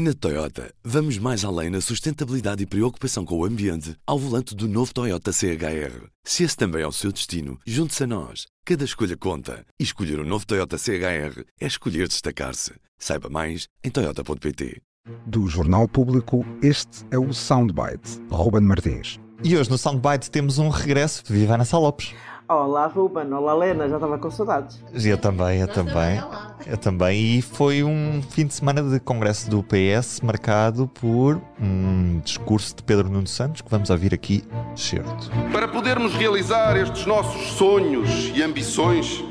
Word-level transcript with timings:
Na 0.00 0.14
Toyota, 0.14 0.72
vamos 0.84 1.18
mais 1.18 1.44
além 1.44 1.70
na 1.70 1.80
sustentabilidade 1.80 2.62
e 2.62 2.66
preocupação 2.66 3.24
com 3.24 3.36
o 3.36 3.44
ambiente 3.44 3.96
ao 4.06 4.16
volante 4.16 4.54
do 4.54 4.68
novo 4.68 4.94
Toyota 4.94 5.32
CHR. 5.32 6.06
Se 6.22 6.44
esse 6.44 6.56
também 6.56 6.82
é 6.82 6.86
o 6.86 6.92
seu 6.92 7.10
destino, 7.10 7.58
junte-se 7.66 8.04
a 8.04 8.06
nós. 8.06 8.46
Cada 8.64 8.84
escolha 8.84 9.16
conta. 9.16 9.66
E 9.76 9.82
escolher 9.82 10.20
o 10.20 10.22
um 10.22 10.24
novo 10.24 10.46
Toyota 10.46 10.78
CHR 10.78 11.42
é 11.60 11.66
escolher 11.66 12.06
destacar-se. 12.06 12.74
Saiba 12.96 13.28
mais 13.28 13.66
em 13.82 13.90
Toyota.pt. 13.90 14.80
Do 15.26 15.48
Jornal 15.48 15.88
Público, 15.88 16.46
este 16.62 17.04
é 17.10 17.18
o 17.18 17.32
Soundbite. 17.32 18.22
Ruben 18.30 18.62
Martins. 18.62 19.18
E 19.42 19.56
hoje 19.56 19.68
no 19.68 19.76
Soundbite 19.76 20.30
temos 20.30 20.60
um 20.60 20.68
regresso 20.68 21.24
de 21.24 21.32
Vivana 21.32 21.64
Salopes. 21.64 22.14
Olá 22.48 22.86
Ruben, 22.86 23.32
olá 23.32 23.52
Lena, 23.52 23.88
já 23.88 23.96
estava 23.96 24.16
com 24.16 24.30
saudades. 24.30 24.80
Eu 24.94 25.18
também, 25.18 25.60
eu 25.60 25.66
também. 25.66 26.20
Eu 26.66 26.76
também. 26.76 27.38
E 27.38 27.42
foi 27.42 27.82
um 27.82 28.22
fim 28.30 28.46
de 28.46 28.54
semana 28.54 28.82
de 28.82 29.00
congresso 29.00 29.48
do 29.50 29.62
PS 29.62 30.20
marcado 30.22 30.88
por 30.88 31.40
um 31.60 32.20
discurso 32.20 32.76
de 32.76 32.82
Pedro 32.82 33.08
Nuno 33.08 33.26
Santos 33.26 33.62
que 33.62 33.70
vamos 33.70 33.90
ouvir 33.90 34.14
aqui 34.14 34.44
certo. 34.76 35.30
Para 35.52 35.68
podermos 35.68 36.14
realizar 36.14 36.76
estes 36.76 37.06
nossos 37.06 37.52
sonhos 37.52 38.30
e 38.34 38.42
ambições, 38.42 39.22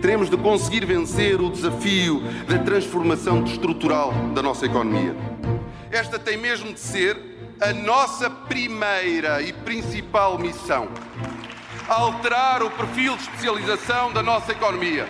teremos 0.00 0.28
de 0.28 0.36
conseguir 0.36 0.84
vencer 0.84 1.40
o 1.40 1.50
desafio 1.50 2.22
da 2.48 2.58
transformação 2.58 3.44
estrutural 3.44 4.12
da 4.34 4.42
nossa 4.42 4.66
economia. 4.66 5.14
Esta 5.90 6.18
tem 6.18 6.36
mesmo 6.36 6.72
de 6.72 6.80
ser 6.80 7.16
a 7.60 7.72
nossa 7.72 8.28
primeira 8.28 9.40
e 9.42 9.52
principal 9.52 10.38
missão 10.38 10.88
alterar 11.88 12.62
o 12.62 12.70
perfil 12.70 13.16
de 13.16 13.22
especialização 13.22 14.12
da 14.12 14.22
nossa 14.22 14.52
economia. 14.52 15.06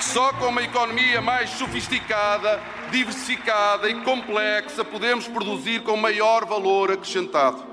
Só 0.00 0.32
com 0.34 0.46
uma 0.46 0.62
economia 0.62 1.20
mais 1.20 1.50
sofisticada, 1.50 2.60
diversificada 2.90 3.88
e 3.88 4.00
complexa 4.02 4.84
podemos 4.84 5.26
produzir 5.26 5.82
com 5.82 5.96
maior 5.96 6.44
valor 6.44 6.92
acrescentado, 6.92 7.64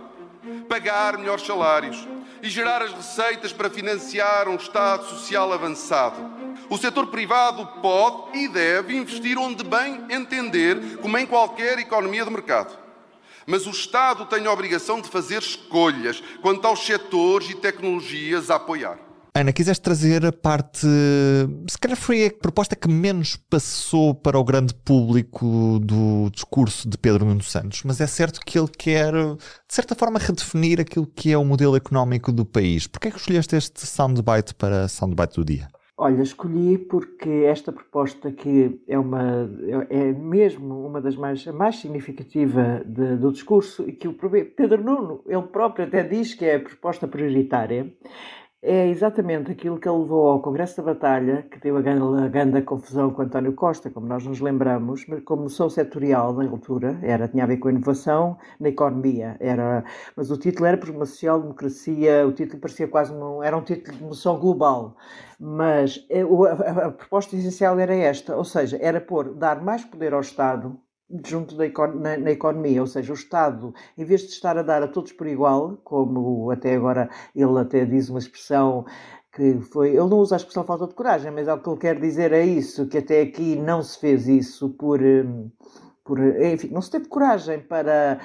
pagar 0.67 1.17
melhores 1.17 1.45
salários 1.45 2.07
e 2.41 2.49
gerar 2.49 2.81
as 2.81 2.93
receitas 2.93 3.51
para 3.51 3.69
financiar 3.69 4.47
um 4.47 4.55
Estado 4.55 5.05
social 5.05 5.51
avançado. 5.51 6.41
O 6.69 6.77
setor 6.77 7.07
privado 7.07 7.65
pode 7.81 8.37
e 8.39 8.47
deve 8.47 8.95
investir 8.95 9.37
onde 9.37 9.63
bem 9.63 10.05
entender, 10.09 10.97
como 10.97 11.17
em 11.17 11.25
qualquer 11.25 11.79
economia 11.79 12.23
de 12.23 12.31
mercado. 12.31 12.77
Mas 13.45 13.67
o 13.67 13.71
Estado 13.71 14.25
tem 14.25 14.45
a 14.45 14.51
obrigação 14.51 15.01
de 15.01 15.09
fazer 15.09 15.39
escolhas 15.39 16.23
quanto 16.41 16.65
aos 16.65 16.85
setores 16.85 17.49
e 17.49 17.55
tecnologias 17.55 18.49
a 18.49 18.55
apoiar. 18.55 19.10
Ana, 19.33 19.53
quiseste 19.53 19.81
trazer 19.81 20.25
a 20.25 20.31
parte. 20.33 20.85
Se 21.69 21.77
calhar 21.79 21.97
foi 21.97 22.25
a 22.25 22.31
proposta 22.31 22.75
que 22.75 22.89
menos 22.89 23.37
passou 23.37 24.13
para 24.13 24.37
o 24.37 24.43
grande 24.43 24.75
público 24.75 25.79
do 25.79 26.29
discurso 26.29 26.89
de 26.89 26.97
Pedro 26.97 27.23
Nuno 27.23 27.41
Santos, 27.41 27.81
mas 27.85 28.01
é 28.01 28.07
certo 28.07 28.41
que 28.45 28.59
ele 28.59 28.67
quer, 28.67 29.13
de 29.13 29.73
certa 29.73 29.95
forma, 29.95 30.19
redefinir 30.19 30.81
aquilo 30.81 31.07
que 31.07 31.31
é 31.31 31.37
o 31.37 31.45
modelo 31.45 31.77
económico 31.77 32.29
do 32.29 32.45
país. 32.45 32.87
Porquê 32.87 33.07
é 33.07 33.11
que 33.11 33.19
escolheste 33.19 33.55
este 33.55 33.87
soundbite 33.87 34.53
para 34.53 34.89
soundbite 34.89 35.37
do 35.37 35.45
dia? 35.45 35.69
Olha, 35.97 36.23
escolhi 36.23 36.77
porque 36.77 37.29
esta 37.45 37.71
proposta 37.71 38.31
que 38.31 38.81
é 38.87 38.97
uma 38.97 39.49
é 39.89 40.11
mesmo 40.11 40.85
uma 40.85 40.99
das 40.99 41.15
mais 41.15 41.45
mais 41.45 41.75
significativa 41.75 42.81
de, 42.83 43.17
do 43.17 43.31
discurso 43.31 43.87
e 43.87 43.93
que 43.93 44.07
o 44.07 44.13
Pedro 44.13 44.83
Nuno 44.83 45.21
ele 45.27 45.43
próprio 45.43 45.85
até 45.85 46.01
diz 46.01 46.33
que 46.33 46.43
é 46.43 46.55
a 46.55 46.59
proposta 46.59 47.07
prioritária 47.07 47.93
é 48.63 48.87
exatamente 48.89 49.51
aquilo 49.51 49.79
que 49.79 49.89
levou 49.89 50.29
ao 50.29 50.39
Congresso 50.39 50.77
da 50.77 50.93
Batalha, 50.93 51.47
que 51.49 51.59
deu 51.59 51.77
a 51.77 51.81
grande, 51.81 52.61
confusão 52.61 53.09
com 53.11 53.23
António 53.23 53.53
Costa, 53.53 53.89
como 53.89 54.05
nós 54.05 54.23
nos 54.23 54.39
lembramos, 54.39 55.03
mas 55.07 55.23
como 55.23 55.49
sou 55.49 55.67
setorial 55.67 56.31
na 56.33 56.47
altura, 56.47 56.99
era, 57.01 57.27
tinha 57.27 57.43
a 57.43 57.47
ver 57.47 57.57
com 57.57 57.71
inovação 57.71 58.37
na 58.59 58.69
economia, 58.69 59.35
era, 59.39 59.83
mas 60.15 60.29
o 60.29 60.37
título 60.37 60.67
era 60.67 60.77
por 60.77 60.91
uma 60.91 61.05
social-democracia, 61.07 62.27
o 62.27 62.31
título 62.33 62.59
parecia 62.59 62.87
quase 62.87 63.11
um, 63.11 63.41
era 63.41 63.57
um 63.57 63.63
título 63.63 63.97
de 63.97 64.03
moção 64.03 64.39
global, 64.39 64.95
mas 65.39 66.05
é, 66.07 66.21
a, 66.21 66.25
a, 66.25 66.87
a 66.87 66.91
proposta 66.91 67.35
essencial 67.35 67.79
era 67.79 67.95
esta, 67.95 68.35
ou 68.35 68.45
seja, 68.45 68.77
era 68.79 69.01
pôr, 69.01 69.33
dar 69.33 69.59
mais 69.63 69.83
poder 69.83 70.13
ao 70.13 70.21
Estado, 70.21 70.79
junto 71.25 71.55
da 71.55 71.67
na, 71.93 72.17
na, 72.17 72.31
economia, 72.31 72.81
ou 72.81 72.87
seja, 72.87 73.11
o 73.11 73.15
Estado, 73.15 73.73
em 73.97 74.03
vez 74.03 74.21
de 74.21 74.27
estar 74.27 74.57
a 74.57 74.61
dar 74.61 74.83
a 74.83 74.87
todos 74.87 75.11
por 75.11 75.27
igual, 75.27 75.77
como 75.83 76.49
até 76.51 76.75
agora 76.75 77.09
ele 77.35 77.59
até 77.59 77.85
diz 77.85 78.09
uma 78.09 78.19
expressão 78.19 78.85
que 79.33 79.59
foi, 79.61 79.89
ele 79.89 80.09
não 80.09 80.19
usa 80.19 80.35
a 80.35 80.37
expressão 80.37 80.63
falta 80.63 80.87
de 80.87 80.93
coragem, 80.93 81.31
mas 81.31 81.47
o 81.47 81.57
que 81.57 81.69
ele 81.69 81.79
quer 81.79 81.99
dizer 81.99 82.33
é 82.33 82.45
isso, 82.45 82.87
que 82.87 82.97
até 82.97 83.21
aqui 83.21 83.55
não 83.55 83.81
se 83.81 83.97
fez 83.97 84.27
isso 84.27 84.69
por, 84.71 85.01
hum, 85.01 85.49
por 86.03 86.19
enfim, 86.19 86.69
não 86.69 86.81
se 86.81 86.91
teve 86.91 87.07
coragem 87.07 87.59
para, 87.59 88.19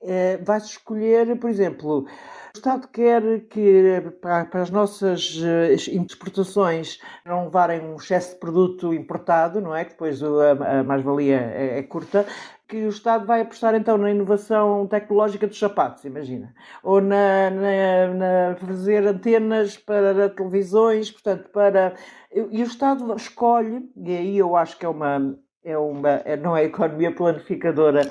é, 0.00 0.36
vai-se 0.38 0.68
escolher, 0.68 1.38
por 1.38 1.50
exemplo, 1.50 2.00
o 2.00 2.06
Estado 2.54 2.88
quer 2.88 3.22
que 3.48 4.00
para, 4.20 4.48
as 4.62 4.70
nossas 4.70 5.40
eh, 5.42 5.74
exportações 5.74 7.00
não 7.24 7.44
levarem 7.44 7.80
um 7.80 7.96
excesso 7.96 8.34
de 8.34 8.40
produto 8.40 8.94
importado, 8.94 9.60
não 9.60 9.74
é? 9.74 9.84
Que 9.84 9.92
depois 9.92 10.22
a, 10.22 10.80
a 10.80 10.84
mais-valia 10.84 11.36
é, 11.36 11.78
é 11.78 11.82
curta, 11.82 12.26
que 12.68 12.84
o 12.84 12.88
Estado 12.90 13.26
vai 13.26 13.40
apostar 13.40 13.74
então 13.74 13.96
na 13.96 14.10
inovação 14.10 14.86
tecnológica 14.86 15.46
dos 15.46 15.58
sapatos, 15.58 16.04
imagina, 16.04 16.54
ou 16.82 17.00
na, 17.00 17.50
na, 17.50 18.14
na, 18.14 18.56
fazer 18.56 19.06
antenas 19.06 19.76
para 19.76 20.28
televisões, 20.28 21.10
portanto, 21.10 21.48
para. 21.50 21.94
E 22.32 22.62
o 22.62 22.66
Estado 22.66 23.14
escolhe, 23.16 23.88
e 23.96 24.16
aí 24.16 24.38
eu 24.38 24.54
acho 24.54 24.78
que 24.78 24.84
é 24.84 24.88
uma, 24.88 25.38
é 25.64 25.78
uma, 25.78 26.10
é, 26.24 26.36
não 26.36 26.56
é 26.56 26.64
economia 26.64 27.14
planificadora 27.14 28.02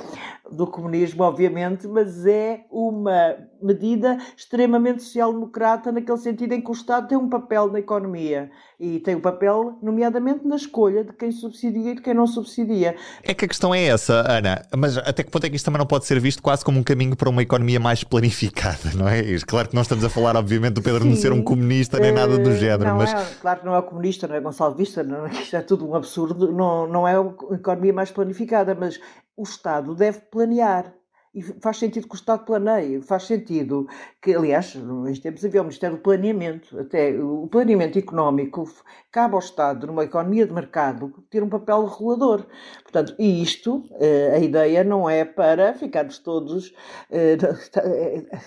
do 0.52 0.68
comunismo, 0.68 1.24
obviamente, 1.24 1.88
mas 1.88 2.26
é 2.26 2.66
uma 2.72 3.38
medida 3.62 4.18
extremamente 4.36 5.04
social-democrata, 5.04 5.92
naquele 5.92 6.18
sentido 6.18 6.54
em 6.54 6.62
que 6.62 6.70
o 6.70 6.74
Estado 6.74 7.08
tem 7.08 7.18
um 7.18 7.30
papel 7.30 7.72
na 7.72 7.80
economia 7.80 8.50
e 8.80 9.00
tem 9.00 9.16
um 9.16 9.20
papel, 9.20 9.78
nomeadamente, 9.82 10.48
na 10.48 10.56
escolha 10.56 11.04
de 11.04 11.12
quem 11.14 11.32
subsidia 11.32 11.92
e 11.92 11.96
de 11.96 12.02
quem 12.02 12.14
não 12.14 12.28
subsidia. 12.28 12.96
É 13.24 13.34
que 13.34 13.46
a 13.46 13.48
questão 13.48 13.74
é 13.74 13.86
essa, 13.86 14.24
Ana, 14.30 14.62
mas 14.76 14.98
até 14.98 15.24
que 15.24 15.32
ponto 15.32 15.46
é 15.46 15.50
que 15.50 15.56
isto 15.56 15.66
também 15.66 15.80
não 15.80 15.88
pode 15.88 16.06
ser 16.06 16.20
visto 16.20 16.44
quase 16.44 16.64
como 16.64 16.80
um 16.80 16.84
caminho 16.84 17.16
para 17.16 17.30
uma 17.30 17.42
economia 17.42 17.80
mais 17.80 18.04
planificada, 18.04 18.92
não 18.96 19.08
é? 19.08 19.24
Claro 19.48 19.70
que 19.70 19.76
não 19.76 19.82
estamos 19.82 20.04
a 20.04 20.10
falar, 20.10 20.36
obviamente, 20.36 20.76
do 20.76 20.82
Pedro 20.82 21.04
Sim, 21.04 21.10
não 21.10 21.16
ser 21.16 21.32
um 21.32 21.42
comunista 21.42 22.00
nem 22.00 22.12
nada 22.12 22.38
do 22.38 22.56
género, 22.56 22.90
não 22.90 22.98
mas. 22.98 23.14
É, 23.14 23.36
claro 23.42 23.60
que 23.60 23.66
não 23.66 23.76
é 23.76 23.82
comunista, 23.82 24.28
não 24.28 24.36
é 24.36 24.40
Gonçalo 24.40 24.76
Vista, 24.76 25.04
não, 25.04 25.26
isto 25.28 25.56
é 25.56 25.62
tudo 25.62 25.90
um 25.90 25.96
absurdo, 25.96 26.52
não, 26.52 26.88
não 26.88 27.08
é 27.08 27.16
a 27.16 27.56
economia 27.56 27.94
mais 27.94 28.12
planificada, 28.12 28.76
mas 28.76 29.00
o 29.38 29.44
Estado 29.44 29.96
deve 29.96 30.20
planear. 30.22 30.97
E 31.38 31.42
faz 31.44 31.78
sentido 31.78 32.08
que 32.08 32.16
o 32.16 32.18
Estado 32.18 32.46
planeie, 32.46 33.00
faz 33.00 33.26
sentido 33.26 33.88
que, 34.20 34.34
aliás, 34.34 34.74
neste 34.74 35.22
tempos 35.22 35.46
havia 35.46 35.62
o 35.62 35.66
Ministério 35.66 35.98
do 35.98 36.02
Planeamento, 36.02 36.80
até 36.80 37.12
o 37.12 37.48
planeamento 37.48 38.00
económico 38.00 38.68
cabe 39.12 39.36
ao 39.36 39.40
Estado, 39.40 39.86
numa 39.86 40.04
economia 40.04 40.48
de 40.48 40.54
mercado, 40.54 41.14
ter 41.30 41.44
um 41.44 41.50
papel 41.50 41.86
regulador. 41.86 42.46
Portanto, 42.82 43.14
e 43.20 43.42
isto, 43.42 43.84
eh, 44.00 44.32
a 44.36 44.40
ideia 44.40 44.84
não 44.84 45.08
é 45.08 45.26
para 45.26 45.76
ficarmos 45.76 46.18
todos. 46.18 46.74
Eh, 47.12 47.38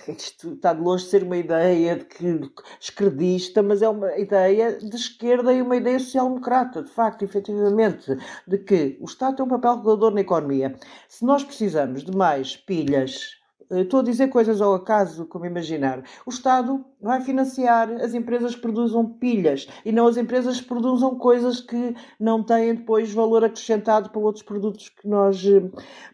isto 0.09 0.53
está 0.53 0.73
de 0.73 0.81
longe 0.81 1.05
de 1.05 1.09
ser 1.09 1.23
uma 1.23 1.37
ideia 1.37 1.95
de 1.95 2.05
que 2.05 2.41
esquerdista, 2.79 3.63
mas 3.63 3.81
é 3.81 3.87
uma 3.87 4.17
ideia 4.17 4.77
de 4.77 4.95
esquerda 4.95 5.53
e 5.53 5.61
uma 5.61 5.77
ideia 5.77 5.99
social-democrata, 5.99 6.83
de 6.83 6.91
facto, 6.91 7.23
efetivamente, 7.23 8.17
de 8.45 8.57
que 8.57 8.97
o 8.99 9.05
Estado 9.05 9.37
tem 9.37 9.45
um 9.45 9.49
papel 9.49 9.77
regulador 9.77 10.13
na 10.13 10.21
economia. 10.21 10.75
Se 11.07 11.25
nós 11.25 11.43
precisamos 11.43 12.03
de 12.03 12.15
mais 12.15 12.55
pilhas 12.85 13.41
Estou 13.71 14.01
a 14.01 14.03
dizer 14.03 14.27
coisas 14.27 14.59
ao 14.59 14.73
acaso, 14.73 15.25
como 15.25 15.45
imaginar. 15.45 16.03
O 16.25 16.29
Estado 16.29 16.83
vai 16.99 17.21
financiar 17.21 17.89
as 18.01 18.13
empresas 18.13 18.53
que 18.53 18.61
produzam 18.61 19.05
pilhas 19.05 19.65
e 19.85 19.93
não 19.93 20.07
as 20.07 20.17
empresas 20.17 20.59
que 20.59 20.67
produzam 20.67 21.17
coisas 21.17 21.61
que 21.61 21.95
não 22.19 22.43
têm 22.43 22.75
depois 22.75 23.13
valor 23.13 23.45
acrescentado 23.45 24.09
para 24.09 24.19
outros 24.19 24.43
produtos 24.43 24.89
que 24.89 25.07
nós. 25.07 25.41
Eh, 25.45 25.61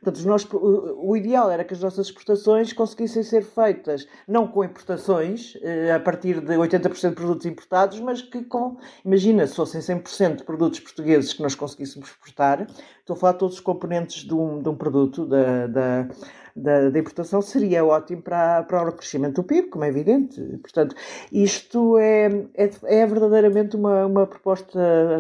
portanto, 0.03 0.24
nós, 0.27 0.47
o 0.51 1.18
ideal 1.18 1.50
era 1.50 1.63
que 1.63 1.74
as 1.74 1.81
nossas 1.81 2.07
exportações 2.07 2.74
conseguissem 2.74 3.24
ser 3.24 3.42
feitas 3.42 4.07
não 4.27 4.47
com 4.47 4.63
importações, 4.63 5.57
eh, 5.63 5.92
a 5.92 6.00
partir 6.00 6.39
de 6.39 6.56
80% 6.56 7.09
de 7.09 7.15
produtos 7.15 7.45
importados, 7.47 8.00
mas 8.00 8.21
que 8.21 8.44
com. 8.44 8.77
Imagina, 9.03 9.47
se 9.47 9.56
fossem 9.56 9.81
100% 9.81 10.38
de 10.38 10.44
produtos 10.44 10.80
portugueses 10.80 11.33
que 11.33 11.42
nós 11.42 11.56
conseguíssemos 11.56 12.07
exportar, 12.07 12.68
estou 13.00 13.15
a 13.15 13.18
falar 13.18 13.33
de 13.33 13.39
todos 13.39 13.56
os 13.56 13.62
componentes 13.62 14.24
de 14.24 14.33
um, 14.36 14.62
de 14.62 14.69
um 14.69 14.75
produto, 14.75 15.25
da, 15.25 15.65
da 15.65 16.07
da, 16.57 16.89
da, 16.89 17.00
importação 17.00 17.42
seria 17.42 17.86
ótimo 17.86 18.21
para, 18.21 18.63
para 18.63 18.89
o 18.89 18.92
crescimento 18.92 19.36
do 19.36 19.44
PIB, 19.44 19.69
como 19.69 19.86
é 19.86 19.89
evidente. 19.89 20.42
Portanto, 20.62 20.95
isto 21.31 21.98
é, 21.98 22.27
é, 22.56 22.69
é 22.83 23.06
verdadeiramente 23.06 23.75
uma, 23.75 24.06
uma 24.06 24.27
proposta 24.27 24.80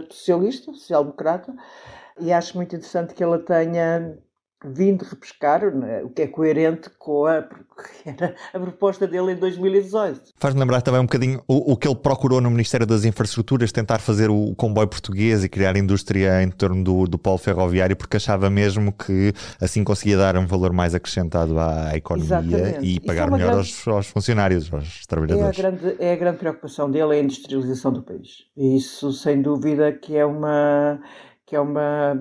socialista, 0.09 0.73
social-democrata, 0.73 1.53
e 2.19 2.33
acho 2.33 2.57
muito 2.57 2.75
interessante 2.75 3.13
que 3.13 3.23
ela 3.23 3.37
tenha 3.39 4.17
vindo 4.65 5.03
repescar 5.03 5.63
né, 5.73 6.01
o 6.03 6.09
que 6.09 6.23
é 6.23 6.27
coerente 6.27 6.89
com 6.97 7.25
a, 7.25 7.45
a 8.53 8.59
proposta 8.59 9.07
dele 9.07 9.33
em 9.33 9.35
2018. 9.35 10.33
Faz-me 10.35 10.59
lembrar 10.59 10.81
também 10.81 10.99
um 10.99 11.05
bocadinho 11.05 11.43
o, 11.47 11.73
o, 11.73 11.77
que 11.77 11.87
ele 11.87 11.95
procurou 11.95 12.41
no 12.41 12.49
Ministério 12.49 12.85
das 12.85 13.05
Infraestruturas, 13.05 13.71
tentar 13.71 13.99
fazer 13.99 14.29
o 14.29 14.55
comboio 14.55 14.87
português 14.87 15.43
e 15.43 15.49
criar 15.49 15.77
indústria 15.77 16.41
em 16.41 16.49
torno 16.49 16.83
do, 16.83 17.05
do 17.05 17.17
polo 17.19 17.37
ferroviário, 17.37 17.95
porque 17.95 18.17
achava 18.17 18.49
mesmo 18.49 18.91
que 18.91 19.31
assim 19.61 19.83
conseguia 19.83 20.17
dar 20.17 20.35
um 20.37 20.47
valor 20.47 20.73
mais 20.73 20.95
acrescentado 20.95 21.59
à 21.59 21.95
economia 21.95 22.37
Exatamente. 22.37 22.85
e 22.85 22.99
pagar 22.99 23.27
é 23.27 23.31
melhor 23.31 23.51
grande... 23.51 23.57
aos, 23.57 23.87
aos, 23.87 24.07
funcionários, 24.07 24.73
aos 24.73 25.05
trabalhadores. 25.05 25.59
É 25.59 25.65
a, 25.65 25.69
grande, 25.69 25.95
é 25.99 26.13
a 26.13 26.15
grande 26.15 26.37
preocupação 26.39 26.89
dele, 26.89 27.15
é 27.15 27.19
a 27.19 27.23
industrialização 27.23 27.93
do 27.93 28.01
país. 28.01 28.45
E 28.55 28.75
isso, 28.75 29.11
sem 29.13 29.39
dúvida, 29.41 29.91
que 29.91 30.17
é 30.17 30.25
uma 30.25 30.99
que 31.45 31.55
é 31.55 31.59
uma 31.61 32.19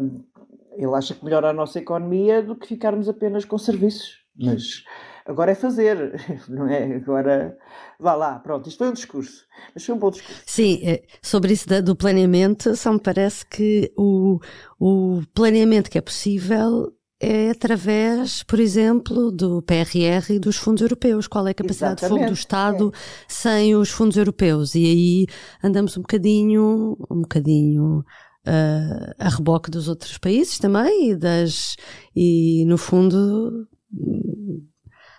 ele 0.77 0.95
acha 0.95 1.15
que 1.15 1.25
melhora 1.25 1.51
a 1.51 1.53
nossa 1.53 1.79
economia 1.79 2.43
do 2.43 2.57
que 2.57 2.67
ficarmos 2.67 3.09
apenas 3.09 3.45
com 3.45 3.59
serviços. 3.59 4.25
Mas 4.39 4.85
agora 5.25 5.53
é 5.53 5.55
fazer, 5.55 6.21
não 6.49 6.69
é? 6.69 6.97
Agora 6.97 7.57
vá 7.99 8.15
lá, 8.15 8.39
pronto, 8.39 8.69
isto 8.69 8.79
foi 8.79 8.89
um 8.89 8.93
discurso, 8.93 9.45
mas 9.75 9.85
foi 9.85 9.95
um 9.95 9.99
bom 9.99 10.11
discurso. 10.11 10.43
Sim, 10.47 10.81
é, 10.85 11.03
sobre 11.23 11.53
isso 11.53 11.67
do 11.83 11.97
planeamento, 11.97 12.77
só 12.77 12.93
me 12.93 13.01
parece 13.01 13.47
que 13.47 13.93
o, 13.97 14.39
o 14.79 15.23
planeamento 15.35 15.91
que 15.91 15.99
é 15.99 16.03
possível 16.03 16.93
é 17.19 17.51
através, 17.51 18.43
por 18.43 18.61
exemplo, 18.61 19.31
do 19.31 19.63
PRR 19.63 20.35
e 20.35 20.39
dos 20.39 20.57
fundos 20.57 20.83
europeus. 20.83 21.27
Qual 21.27 21.47
é 21.47 21.53
a 21.53 21.55
capacidade 21.55 22.01
Exatamente, 22.01 22.15
de 22.15 22.27
fogo 22.27 22.35
do 22.35 22.39
Estado 22.39 22.93
é. 22.95 22.99
sem 23.27 23.75
os 23.75 23.91
fundos 23.91 24.17
europeus? 24.19 24.75
E 24.75 24.85
aí 24.85 25.27
andamos 25.65 25.97
um 25.97 26.03
bocadinho, 26.03 26.97
um 27.11 27.23
bocadinho 27.23 28.05
uh, 28.47 29.15
a 29.19 29.29
reboque 29.29 29.71
dos 29.71 29.89
outros 29.89 30.19
países 30.19 30.59
também 30.59 31.11
e, 31.11 31.17
das, 31.17 31.77
e 32.15 32.65
no 32.67 32.79
fundo 32.79 33.69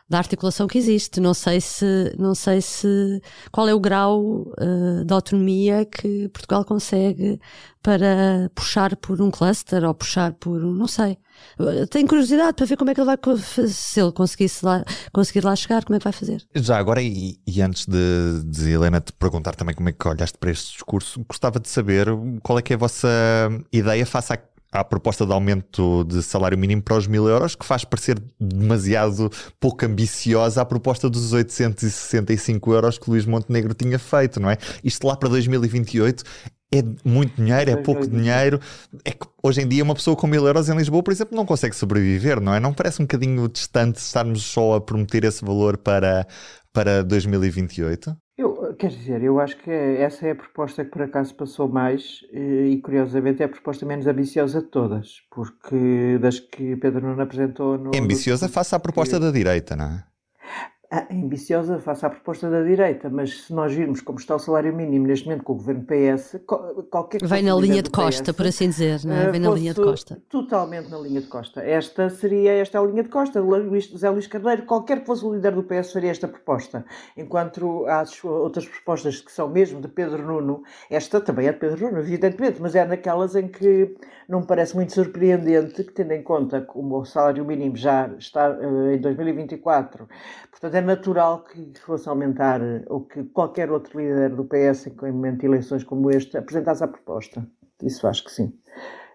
da 0.09 0.17
articulação 0.17 0.67
que 0.67 0.77
existe. 0.77 1.19
Não 1.19 1.33
sei 1.33 1.59
se, 1.59 2.15
não 2.17 2.33
sei 2.33 2.61
se 2.61 3.21
qual 3.51 3.67
é 3.67 3.73
o 3.73 3.79
grau 3.79 4.21
uh, 4.21 5.05
de 5.05 5.13
autonomia 5.13 5.85
que 5.85 6.29
Portugal 6.29 6.63
consegue 6.63 7.39
para 7.81 8.49
puxar 8.53 8.95
por 8.97 9.21
um 9.21 9.31
cluster 9.31 9.83
ou 9.83 9.93
puxar 9.93 10.33
por, 10.33 10.59
não 10.59 10.87
sei. 10.87 11.17
Tenho 11.89 12.07
curiosidade 12.07 12.53
para 12.53 12.65
ver 12.65 12.75
como 12.75 12.89
é 12.89 12.93
que 12.93 12.99
ele 12.99 13.05
vai 13.05 13.17
se 13.69 14.01
ele 14.01 14.11
conseguisse 14.11 14.65
lá, 14.65 14.83
conseguir 15.13 15.43
lá 15.45 15.55
chegar, 15.55 15.85
como 15.85 15.95
é 15.95 15.99
que 15.99 16.03
vai 16.03 16.13
fazer. 16.13 16.45
Já 16.55 16.77
agora, 16.77 17.01
e, 17.01 17.39
e 17.45 17.61
antes 17.61 17.85
de, 17.85 18.43
de, 18.43 18.71
Helena 18.71 18.99
te 18.99 19.13
perguntar 19.13 19.55
também 19.55 19.75
como 19.75 19.87
é 19.87 19.91
que 19.91 20.07
olhaste 20.07 20.37
para 20.37 20.51
este 20.51 20.73
discurso, 20.73 21.23
gostava 21.29 21.59
de 21.59 21.69
saber 21.69 22.07
qual 22.43 22.59
é 22.59 22.61
que 22.61 22.73
é 22.73 22.75
a 22.75 22.79
vossa 22.79 23.07
ideia 23.71 24.05
face 24.05 24.33
à 24.33 24.37
à 24.71 24.83
proposta 24.83 25.25
de 25.25 25.31
aumento 25.31 26.03
de 26.03 26.21
salário 26.21 26.57
mínimo 26.57 26.81
para 26.81 26.97
os 26.97 27.07
mil 27.07 27.27
euros, 27.27 27.55
que 27.55 27.65
faz 27.65 27.83
parecer 27.83 28.21
demasiado 28.39 29.31
pouco 29.59 29.85
ambiciosa 29.85 30.61
a 30.61 30.65
proposta 30.65 31.09
dos 31.09 31.33
865 31.33 32.73
euros 32.73 32.97
que 32.97 33.09
Luís 33.09 33.25
Montenegro 33.25 33.73
tinha 33.73 33.97
feito, 33.97 34.39
não 34.39 34.49
é? 34.49 34.57
Isto 34.83 35.07
lá 35.07 35.15
para 35.15 35.29
2028 35.29 36.23
é 36.71 36.83
muito 37.03 37.41
dinheiro, 37.41 37.71
é 37.71 37.75
pouco 37.77 38.07
dinheiro. 38.07 38.59
É 39.05 39.11
que 39.11 39.25
hoje 39.41 39.61
em 39.61 39.67
dia 39.67 39.83
uma 39.83 39.95
pessoa 39.95 40.17
com 40.17 40.27
mil 40.27 40.45
euros 40.45 40.67
em 40.67 40.75
Lisboa, 40.75 41.01
por 41.01 41.11
exemplo, 41.11 41.35
não 41.35 41.45
consegue 41.45 41.75
sobreviver, 41.75 42.41
não 42.41 42.53
é? 42.53 42.59
Não 42.59 42.73
parece 42.73 43.01
um 43.01 43.05
bocadinho 43.05 43.47
distante 43.47 43.97
estarmos 43.97 44.43
só 44.43 44.75
a 44.75 44.81
prometer 44.81 45.23
esse 45.23 45.43
valor 45.43 45.77
para, 45.77 46.27
para 46.73 47.03
2028? 47.03 48.15
Quer 48.77 48.89
dizer, 48.89 49.23
eu 49.23 49.39
acho 49.39 49.57
que 49.57 49.71
essa 49.71 50.27
é 50.27 50.31
a 50.31 50.35
proposta 50.35 50.85
que 50.85 50.91
por 50.91 51.01
acaso 51.01 51.33
passou 51.33 51.67
mais 51.67 52.21
e, 52.31 52.79
curiosamente, 52.83 53.41
é 53.41 53.45
a 53.45 53.49
proposta 53.49 53.85
menos 53.85 54.05
ambiciosa 54.05 54.61
de 54.61 54.67
todas, 54.67 55.23
porque 55.31 56.19
das 56.19 56.39
que 56.39 56.75
Pedro 56.75 57.07
Nuno 57.07 57.21
apresentou 57.21 57.77
no. 57.77 57.91
É 57.95 57.99
ambiciosa 57.99 58.47
face 58.47 58.75
à 58.75 58.79
proposta 58.79 59.17
que... 59.17 59.23
da 59.23 59.31
direita, 59.31 59.75
não 59.75 59.85
é? 59.85 60.03
Ambiciosa 61.11 61.79
face 61.79 62.05
à 62.05 62.09
proposta 62.09 62.49
da 62.49 62.63
direita, 62.63 63.09
mas 63.09 63.43
se 63.43 63.53
nós 63.53 63.73
virmos 63.73 63.99
como 64.01 64.19
está 64.19 64.35
o 64.35 64.39
salário 64.39 64.73
mínimo 64.73 65.05
neste 65.05 65.25
momento 65.25 65.43
com 65.43 65.53
o 65.53 65.55
governo 65.55 65.85
PS, 65.85 66.39
qualquer 66.89 67.19
Vem 67.25 67.43
na 67.43 67.55
linha 67.55 67.83
de 67.83 67.89
costa, 67.89 68.31
PS, 68.31 68.37
por 68.37 68.47
assim 68.47 68.69
dizer, 68.69 69.03
não 69.03 69.15
é? 69.15 69.29
Vem 69.29 69.39
na 69.39 69.49
linha 69.51 69.73
de 69.73 69.81
costa. 69.81 70.21
Totalmente 70.29 70.89
na 70.89 70.97
linha 70.97 71.19
de 71.19 71.27
costa. 71.27 71.61
Esta 71.61 72.09
seria, 72.09 72.53
esta 72.53 72.77
é 72.77 72.81
a 72.81 72.85
linha 72.85 73.03
de 73.03 73.09
costa. 73.09 73.41
Luís, 73.41 73.85
José 73.85 74.09
Luís 74.09 74.27
Carneiro, 74.27 74.63
qualquer 74.63 75.01
que 75.01 75.05
fosse 75.05 75.25
o 75.25 75.33
líder 75.33 75.53
do 75.53 75.63
PS, 75.63 75.91
faria 75.91 76.11
esta 76.11 76.27
proposta. 76.27 76.85
Enquanto 77.17 77.85
há 77.87 78.05
outras 78.23 78.65
propostas 78.65 79.19
que 79.19 79.31
são 79.31 79.49
mesmo 79.49 79.81
de 79.81 79.89
Pedro 79.89 80.25
Nuno, 80.25 80.63
esta 80.89 81.19
também 81.19 81.47
é 81.47 81.51
de 81.51 81.59
Pedro 81.59 81.87
Nuno, 81.87 81.99
evidentemente, 81.99 82.61
mas 82.61 82.75
é 82.75 82.85
naquelas 82.85 83.35
em 83.35 83.47
que 83.47 83.93
não 84.27 84.41
me 84.41 84.45
parece 84.45 84.75
muito 84.75 84.93
surpreendente 84.93 85.83
que, 85.83 85.91
tendo 85.91 86.11
em 86.11 86.21
conta 86.21 86.61
como 86.61 86.99
o 86.99 87.05
salário 87.05 87.45
mínimo 87.45 87.75
já 87.75 88.07
está 88.17 88.49
uh, 88.49 88.91
em 88.91 88.99
2024, 88.99 90.07
portanto 90.51 90.76
é 90.77 90.81
natural 90.81 91.43
que 91.43 91.79
fosse 91.79 92.07
aumentar, 92.07 92.61
ou 92.87 93.01
que 93.01 93.23
qualquer 93.25 93.71
outro 93.71 93.99
líder 93.99 94.35
do 94.35 94.45
PS, 94.45 94.87
em 94.87 95.11
momento 95.11 95.39
de 95.39 95.45
eleições 95.45 95.83
como 95.83 96.09
este, 96.11 96.37
apresentasse 96.37 96.83
a 96.83 96.87
proposta. 96.87 97.45
Isso 97.83 98.07
acho 98.07 98.23
que 98.23 98.31
sim. 98.31 98.53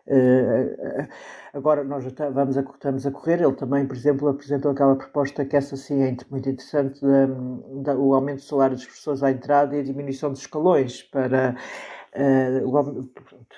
Uh, 0.06 1.06
agora 1.54 1.84
nós 1.84 2.04
vamos 2.34 2.58
a, 2.58 2.60
estamos 2.60 3.06
a 3.06 3.10
correr, 3.12 3.40
ele 3.40 3.52
também, 3.52 3.86
por 3.86 3.96
exemplo, 3.96 4.28
apresentou 4.28 4.72
aquela 4.72 4.96
proposta 4.96 5.44
que 5.44 5.56
essa 5.56 5.76
sim 5.76 6.02
é 6.02 6.16
muito 6.28 6.48
interessante, 6.48 7.00
da, 7.00 7.26
da, 7.82 7.96
o 7.96 8.14
aumento 8.14 8.38
do 8.38 8.42
salário 8.42 8.76
das 8.76 8.84
pessoas 8.84 9.22
à 9.22 9.30
entrada 9.30 9.76
e 9.76 9.80
a 9.80 9.82
diminuição 9.84 10.30
dos 10.30 10.40
escalões 10.40 11.02
para 11.02 11.56
Uh, 12.14 13.08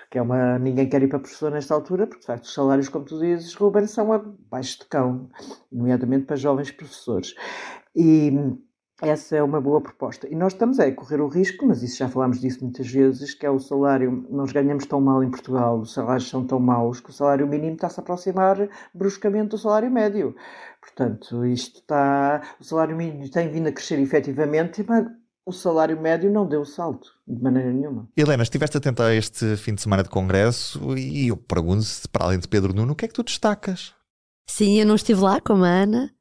que 0.09 0.17
é 0.17 0.23
uma. 0.23 0.61
Ninguém 0.61 0.89
quer 0.89 1.03
ir 1.03 1.09
para 1.09 1.17
a 1.17 1.21
professor 1.21 1.51
nesta 1.51 1.75
altura, 1.75 2.07
porque 2.07 2.21
de 2.21 2.27
facto 2.27 2.45
os 2.45 2.55
salários, 2.55 2.89
como 2.89 3.05
tu 3.05 3.19
dizes, 3.19 3.53
Ruben, 3.55 3.85
são 3.89 4.13
abaixo 4.13 4.79
de 4.79 4.85
cão, 4.87 5.29
nomeadamente 5.73 6.27
para 6.27 6.37
jovens 6.37 6.71
professores. 6.71 7.35
E 7.95 8.33
essa 9.03 9.37
é 9.37 9.43
uma 9.43 9.61
boa 9.61 9.81
proposta. 9.81 10.29
E 10.29 10.35
nós 10.35 10.53
estamos 10.53 10.79
a 10.79 10.91
correr 10.93 11.21
o 11.21 11.29
risco, 11.29 11.67
mas 11.67 11.83
isso 11.83 11.99
já 11.99 12.09
falámos 12.09 12.41
disso 12.41 12.63
muitas 12.63 12.89
vezes, 12.89 13.35
que 13.35 13.45
é 13.45 13.51
o 13.51 13.59
salário. 13.59 14.27
Nós 14.31 14.53
ganhamos 14.53 14.87
tão 14.87 15.01
mal 15.01 15.23
em 15.23 15.31
Portugal, 15.31 15.81
os 15.81 15.93
salários 15.93 16.29
são 16.29 16.47
tão 16.47 16.61
maus, 16.61 17.01
que 17.01 17.11
o 17.11 17.13
salário 17.13 17.47
mínimo 17.47 17.75
está-se 17.75 18.01
a 18.01 18.03
aproximar 18.03 18.69
bruscamente 18.95 19.51
do 19.51 19.59
salário 19.59 19.91
médio. 19.91 20.35
Portanto, 20.81 21.45
isto 21.45 21.81
está. 21.81 22.43
O 22.61 22.65
salário 22.65 22.97
mínimo 22.97 23.29
tem 23.31 23.51
vindo 23.51 23.69
a 23.69 23.73
crescer 23.73 23.99
efetivamente, 23.99 24.85
mas 24.89 25.07
o 25.47 25.53
salário 25.53 26.01
médio 26.01 26.31
não 26.31 26.47
deu 26.47 26.65
salto, 26.65 27.09
de 27.27 27.43
maneira 27.43 27.71
nenhuma. 27.71 28.09
Helena, 28.17 28.43
estiveste 28.43 28.79
atenta 28.79 29.05
a 29.05 29.15
este 29.15 29.57
fim 29.57 29.75
de 29.75 29.83
semana 29.83 30.03
de 30.03 30.09
congresso 30.09 30.97
e 30.97 31.29
eu 31.29 31.37
pergunto-se, 31.37 32.09
para 32.09 32.27
além 32.27 32.39
de 32.39 32.49
Pedro 32.49 32.73
Nuno, 32.73 32.93
o 32.93 32.97
que 32.97 33.05
é 33.05 33.09
que 33.09 33.15
tu 33.15 33.23
destacas? 33.23 33.93
Sim, 34.49 34.79
eu 34.81 34.87
não 34.87 34.95
estive 34.95 35.21
lá 35.21 35.41
como 35.41 35.65
a 35.65 35.69
Ana, 35.69 36.14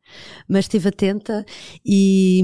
mas 0.48 0.66
estive 0.66 0.90
atenta 0.90 1.46
e, 1.86 2.42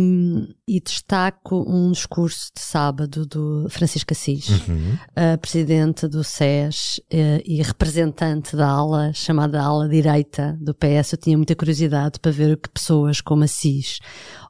e 0.67 0.79
destaco 0.79 1.65
um 1.67 1.91
discurso 1.91 2.51
de 2.55 2.61
sábado 2.61 3.25
do 3.25 3.67
Francisco 3.69 4.13
Assis, 4.13 4.49
uhum. 4.49 4.97
presidente 5.41 6.07
do 6.07 6.23
SES 6.23 7.01
eh, 7.11 7.41
e 7.45 7.61
representante 7.61 8.55
da 8.55 8.67
ala, 8.67 9.11
chamada 9.13 9.61
ala 9.61 9.87
direita 9.87 10.57
do 10.61 10.73
PS. 10.73 11.13
Eu 11.13 11.19
tinha 11.19 11.37
muita 11.37 11.55
curiosidade 11.55 12.19
para 12.19 12.31
ver 12.31 12.53
o 12.53 12.57
que 12.57 12.69
pessoas 12.69 13.21
como 13.21 13.43
Assis 13.43 13.99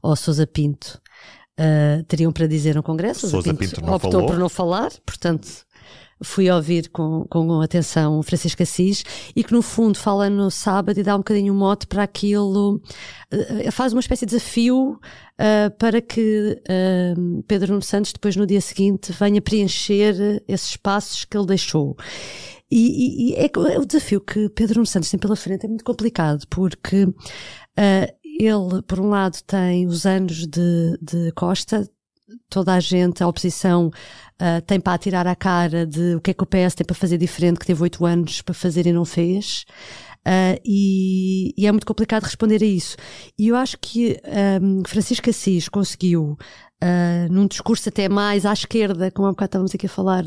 ou 0.02 0.16
Sousa 0.16 0.48
Pinto 0.48 1.00
uh, 1.60 2.04
teriam 2.06 2.32
para 2.32 2.48
dizer 2.48 2.76
no 2.76 2.84
Congresso. 2.84 3.28
Sousa 3.28 3.54
Pinto, 3.54 3.76
Pinto 3.76 3.92
optou 3.92 4.12
falou. 4.12 4.28
por 4.28 4.38
não 4.38 4.50
falar, 4.50 4.92
portanto 5.06 5.48
fui 6.22 6.50
ouvir 6.52 6.90
com, 6.90 7.26
com 7.30 7.62
atenção 7.62 8.20
o 8.20 8.24
Francisco 8.24 8.62
Assis 8.62 9.04
e 9.36 9.44
que 9.44 9.54
no 9.54 9.62
fundo 9.62 9.98
fala 9.98 10.30
no 10.30 10.52
sábado 10.52 11.00
e 11.00 11.04
dá 11.04 11.16
um 11.16 11.20
bocadinho 11.20 11.54
um 11.54 11.58
mote 11.58 11.88
para 11.88 12.04
aquilo, 12.04 12.82
uh, 13.34 13.72
faz 13.72 13.94
uma 13.94 14.02
espécie 14.02 14.26
de 14.26 14.32
desafio 14.32 15.00
uh, 15.00 15.78
para 15.78 16.02
que 16.02 16.62
uh, 16.62 17.44
Pedro 17.44 17.72
Nuno 17.72 17.82
Santos 17.82 18.12
depois 18.12 18.36
no 18.36 18.46
dia 18.46 18.62
seguinte 18.62 19.14
venha 19.14 19.42
preencher 19.42 20.44
esses 20.48 20.72
espaços 20.72 21.26
que 21.26 21.38
ele 21.38 21.48
deixou. 21.48 21.96
E, 22.72 23.32
e, 23.32 23.32
e 23.32 23.36
é, 23.36 23.46
é, 23.46 23.80
o 23.80 23.86
desafio 23.86 24.22
que 24.22 24.50
Pedro 24.50 24.76
Nuno 24.76 24.86
Santos 24.86 25.10
tem 25.10 25.20
pela 25.20 25.36
frente 25.36 25.66
é 25.66 25.70
muito 25.70 25.84
complicado 25.84 26.46
porque 26.50 27.08
ele, 28.40 28.82
por 28.88 29.00
um 29.00 29.10
lado, 29.10 29.38
tem 29.46 29.88
os 29.88 30.06
anos 30.06 30.46
de, 30.46 30.98
de 31.02 31.32
Costa, 31.34 31.90
toda 32.50 32.74
a 32.74 32.80
gente, 32.80 33.24
a 33.24 33.28
oposição, 33.28 33.88
uh, 33.88 34.62
tem 34.66 34.80
para 34.80 34.94
atirar 34.94 35.28
a 35.28 35.36
cara 35.36 35.86
de 35.86 36.16
o 36.16 36.22
que 36.22 36.32
é 36.32 36.34
que 36.34 36.44
o 36.44 36.46
PS 36.46 36.76
tem 36.76 36.86
para 36.86 36.96
fazer 36.96 37.18
diferente, 37.18 37.60
que 37.60 37.66
teve 37.66 37.82
oito 37.84 38.06
anos 38.06 38.42
para 38.42 38.54
fazer 38.54 38.88
e 38.88 38.94
não 38.94 39.06
fez. 39.06 39.66
Uh, 40.30 40.62
e, 40.64 41.56
e, 41.58 41.66
é 41.66 41.72
muito 41.72 41.88
complicado 41.88 42.24
responder 42.24 42.62
a 42.62 42.66
isso. 42.66 42.96
E 43.38 43.48
eu 43.48 43.56
acho 43.56 43.80
que 43.80 44.16
um, 44.62 44.84
Francisco 44.86 45.28
Assis 45.28 45.68
conseguiu 45.68 46.38
uh, 46.84 47.32
num 47.32 47.48
discurso 47.48 47.90
até 47.90 48.08
mais 48.10 48.46
à 48.46 48.54
esquerda, 48.54 49.12
como 49.12 49.28
há 49.28 49.32
bocado 49.32 49.50
estávamos 49.50 49.76
aqui 49.76 49.86
a 49.86 49.90
falar, 49.90 50.26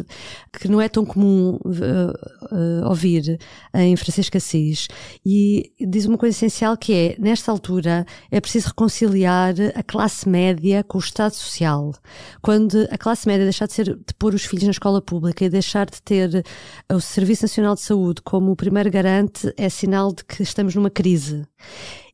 que 0.58 0.68
não 0.68 0.80
é 0.80 0.88
tão 0.88 1.04
comum 1.04 1.58
uh, 1.64 2.88
ouvir 2.88 3.38
em 3.74 3.96
Francisco 3.96 4.36
Assis. 4.36 4.88
E 5.24 5.72
diz 5.80 6.06
uma 6.06 6.18
coisa 6.18 6.36
essencial 6.36 6.76
que 6.76 6.92
é, 6.92 7.16
nesta 7.18 7.50
altura, 7.50 8.06
é 8.30 8.40
preciso 8.40 8.68
reconciliar 8.68 9.54
a 9.74 9.82
classe 9.82 10.28
média 10.28 10.84
com 10.84 10.98
o 10.98 11.00
Estado 11.00 11.34
Social. 11.34 11.92
Quando 12.40 12.86
a 12.90 12.98
classe 12.98 13.26
média 13.26 13.44
deixar 13.44 13.66
de, 13.66 13.72
ser, 13.72 13.96
de 13.96 14.14
pôr 14.18 14.34
os 14.34 14.44
filhos 14.44 14.64
na 14.64 14.70
escola 14.70 15.00
pública 15.00 15.44
e 15.44 15.50
deixar 15.50 15.86
de 15.86 16.00
ter 16.02 16.44
o 16.90 17.00
Serviço 17.00 17.44
Nacional 17.44 17.74
de 17.74 17.82
Saúde 17.82 18.22
como 18.22 18.52
o 18.52 18.56
primeiro 18.56 18.90
garante, 18.90 19.52
é 19.56 19.68
sinal 19.68 19.91
de 20.12 20.24
que 20.24 20.42
estamos 20.42 20.74
numa 20.74 20.90
crise. 20.90 21.46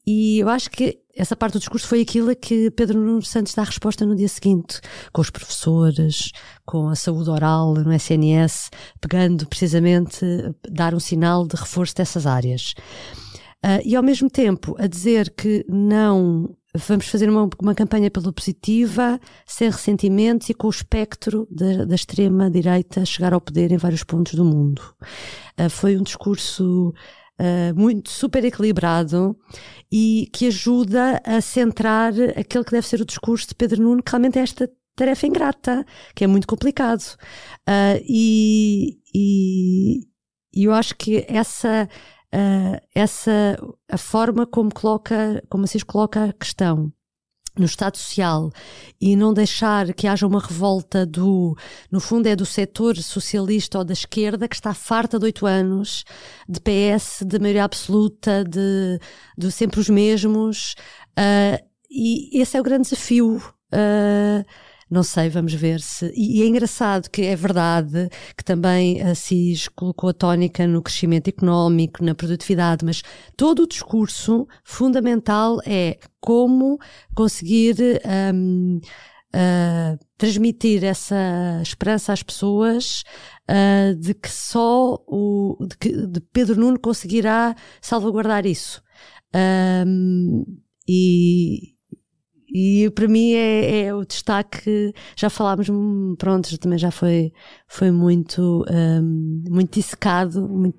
E 0.06 0.38
eu 0.38 0.48
acho 0.48 0.70
que 0.70 0.98
essa 1.14 1.36
parte 1.36 1.54
do 1.54 1.58
discurso 1.58 1.86
foi 1.86 2.00
aquilo 2.00 2.34
que 2.34 2.70
Pedro 2.70 2.98
Nuno 2.98 3.22
Santos 3.22 3.52
dá 3.52 3.60
a 3.60 3.66
resposta 3.66 4.06
no 4.06 4.16
dia 4.16 4.28
seguinte, 4.28 4.80
com 5.12 5.20
os 5.20 5.28
professores, 5.28 6.30
com 6.64 6.88
a 6.88 6.96
saúde 6.96 7.28
oral 7.28 7.74
no 7.74 7.92
SNS, 7.92 8.70
pegando 9.00 9.46
precisamente, 9.46 10.24
dar 10.70 10.94
um 10.94 11.00
sinal 11.00 11.46
de 11.46 11.56
reforço 11.56 11.94
dessas 11.94 12.26
áreas. 12.26 12.74
Uh, 13.62 13.82
e 13.84 13.96
ao 13.96 14.02
mesmo 14.02 14.30
tempo 14.30 14.76
a 14.78 14.86
dizer 14.86 15.34
que 15.36 15.62
não 15.68 16.56
vamos 16.74 17.08
fazer 17.08 17.28
uma, 17.28 17.48
uma 17.60 17.74
campanha 17.74 18.10
pela 18.10 18.32
positiva, 18.32 19.20
sem 19.44 19.68
ressentimentos 19.68 20.48
e 20.48 20.54
com 20.54 20.68
o 20.68 20.70
espectro 20.70 21.46
da, 21.50 21.84
da 21.84 21.94
extrema-direita 21.94 23.04
chegar 23.04 23.34
ao 23.34 23.40
poder 23.40 23.72
em 23.72 23.76
vários 23.76 24.04
pontos 24.04 24.34
do 24.34 24.44
mundo. 24.44 24.80
Uh, 25.60 25.68
foi 25.68 25.98
um 25.98 26.02
discurso 26.02 26.94
uh, 27.38 27.78
muito 27.78 28.10
super 28.10 28.44
equilibrado 28.44 29.36
e 29.90 30.28
que 30.32 30.46
ajuda 30.46 31.20
a 31.24 31.40
centrar 31.40 32.12
aquele 32.36 32.64
que 32.64 32.72
deve 32.72 32.86
ser 32.86 33.00
o 33.00 33.06
discurso 33.06 33.48
de 33.48 33.54
Pedro 33.54 33.82
Nuno, 33.82 34.02
que 34.02 34.10
realmente 34.10 34.38
é 34.38 34.42
esta 34.42 34.70
tarefa 34.94 35.26
ingrata, 35.26 35.86
que 36.14 36.24
é 36.24 36.26
muito 36.26 36.46
complicado. 36.46 37.02
Uh, 37.68 38.02
e, 38.04 38.98
e, 39.14 40.08
eu 40.52 40.72
acho 40.72 40.96
que 40.96 41.24
essa, 41.28 41.88
uh, 42.34 42.86
essa 42.94 43.56
a 43.88 43.96
forma 43.96 44.46
como 44.46 44.74
coloca, 44.74 45.42
como 45.48 45.64
Assis 45.64 45.84
coloca 45.84 46.24
a 46.24 46.32
questão 46.32 46.92
no 47.58 47.66
Estado 47.66 47.96
Social 47.96 48.50
e 49.00 49.16
não 49.16 49.34
deixar 49.34 49.92
que 49.92 50.06
haja 50.06 50.26
uma 50.26 50.40
revolta 50.40 51.04
do, 51.04 51.56
no 51.90 52.00
fundo 52.00 52.26
é 52.26 52.36
do 52.36 52.46
setor 52.46 52.96
socialista 52.96 53.78
ou 53.78 53.84
da 53.84 53.92
esquerda 53.92 54.48
que 54.48 54.54
está 54.54 54.72
farta 54.72 55.18
de 55.18 55.24
oito 55.24 55.46
anos, 55.46 56.04
de 56.48 56.60
PS, 56.60 57.24
de 57.26 57.38
maioria 57.38 57.64
absoluta, 57.64 58.44
de, 58.44 58.98
de 59.36 59.50
sempre 59.52 59.80
os 59.80 59.88
mesmos, 59.88 60.74
uh, 61.18 61.68
e 61.90 62.40
esse 62.40 62.56
é 62.56 62.60
o 62.60 62.64
grande 62.64 62.84
desafio. 62.84 63.42
Uh, 63.72 64.44
não 64.90 65.02
sei, 65.02 65.28
vamos 65.28 65.52
ver 65.54 65.80
se. 65.80 66.10
E, 66.14 66.38
e, 66.38 66.42
é 66.42 66.46
engraçado 66.46 67.10
que 67.10 67.22
é 67.22 67.36
verdade 67.36 68.08
que 68.36 68.44
também 68.44 69.02
a 69.02 69.14
CIS 69.14 69.68
colocou 69.68 70.10
a 70.10 70.14
tónica 70.14 70.66
no 70.66 70.82
crescimento 70.82 71.28
económico, 71.28 72.04
na 72.04 72.14
produtividade, 72.14 72.84
mas 72.84 73.02
todo 73.36 73.62
o 73.62 73.66
discurso 73.66 74.46
fundamental 74.64 75.58
é 75.66 75.98
como 76.20 76.78
conseguir. 77.14 77.76
Um, 78.34 78.80
Uh, 79.28 80.02
transmitir 80.16 80.82
essa 80.82 81.60
esperança 81.62 82.14
às 82.14 82.22
pessoas 82.22 83.04
uh, 83.46 83.94
de 83.94 84.14
que 84.14 84.30
só 84.30 84.94
o 85.06 85.66
de, 85.68 85.76
que, 85.76 86.06
de 86.06 86.20
Pedro 86.32 86.58
Nuno 86.58 86.80
conseguirá 86.80 87.54
salvaguardar 87.78 88.46
isso. 88.46 88.82
Um, 89.86 90.44
e, 90.88 91.74
e 92.52 92.90
para 92.90 93.06
mim 93.06 93.34
é, 93.34 93.84
é, 93.84 93.94
o 93.94 94.04
destaque. 94.04 94.94
Já 95.16 95.28
falámos, 95.28 95.68
hum, 95.68 96.14
pronto, 96.18 96.56
também 96.58 96.78
já 96.78 96.90
foi, 96.90 97.32
foi 97.66 97.90
muito, 97.90 98.64
um, 98.70 99.42
muito 99.48 99.74
dissecado, 99.78 100.48
muito 100.48 100.78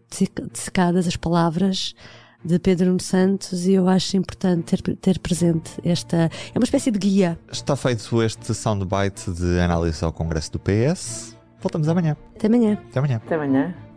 dissecadas 0.52 1.08
as 1.08 1.16
palavras 1.16 1.94
de 2.44 2.58
Pedro 2.58 2.88
Nuno 2.88 3.02
Santos 3.02 3.68
e 3.68 3.74
eu 3.74 3.88
acho 3.88 4.16
importante 4.16 4.78
ter, 4.78 4.96
ter 4.96 5.20
presente 5.20 5.72
esta. 5.84 6.18
É 6.18 6.58
uma 6.58 6.64
espécie 6.64 6.90
de 6.90 6.98
guia. 6.98 7.38
Está 7.52 7.76
feito 7.76 8.22
este 8.24 8.54
soundbite 8.54 9.32
de 9.32 9.60
análise 9.60 10.04
ao 10.04 10.12
Congresso 10.12 10.54
do 10.54 10.60
PS. 10.60 11.36
Voltamos 11.62 11.90
amanhã. 11.90 12.16
Até 12.36 12.48
amanhã. 12.48 12.80
Até 12.90 13.00
amanhã. 13.00 13.18
Até 13.18 13.36
amanhã. 13.36 13.89